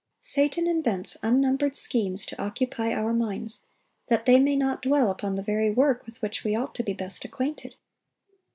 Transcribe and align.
Satan 0.19 0.65
invents 0.65 1.15
unnumbered 1.21 1.75
schemes 1.75 2.25
to 2.25 2.41
occupy 2.41 2.91
our 2.91 3.13
minds, 3.13 3.59
that 4.07 4.25
they 4.25 4.39
may 4.39 4.55
not 4.55 4.81
dwell 4.81 5.11
upon 5.11 5.35
the 5.35 5.43
very 5.43 5.69
work 5.69 6.07
with 6.07 6.23
which 6.23 6.43
we 6.43 6.55
ought 6.55 6.73
to 6.73 6.83
be 6.83 6.93
best 6.93 7.23
acquainted. 7.23 7.75